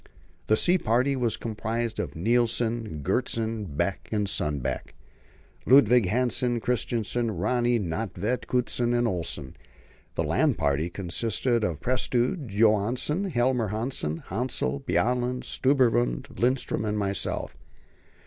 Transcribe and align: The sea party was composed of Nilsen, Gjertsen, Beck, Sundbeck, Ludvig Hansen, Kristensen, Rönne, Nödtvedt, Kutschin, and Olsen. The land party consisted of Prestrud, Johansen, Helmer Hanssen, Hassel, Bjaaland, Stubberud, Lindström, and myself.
The 0.47 0.57
sea 0.57 0.79
party 0.79 1.15
was 1.15 1.37
composed 1.37 1.99
of 1.99 2.15
Nilsen, 2.15 3.03
Gjertsen, 3.03 3.77
Beck, 3.77 4.09
Sundbeck, 4.11 4.95
Ludvig 5.67 6.07
Hansen, 6.07 6.59
Kristensen, 6.59 7.29
Rönne, 7.37 7.79
Nödtvedt, 7.87 8.47
Kutschin, 8.47 8.97
and 8.97 9.07
Olsen. 9.07 9.55
The 10.15 10.23
land 10.23 10.57
party 10.57 10.89
consisted 10.89 11.63
of 11.63 11.81
Prestrud, 11.81 12.47
Johansen, 12.47 13.25
Helmer 13.25 13.69
Hanssen, 13.69 14.23
Hassel, 14.25 14.79
Bjaaland, 14.79 15.43
Stubberud, 15.43 16.23
Lindström, 16.35 16.83
and 16.83 16.97
myself. 16.97 17.55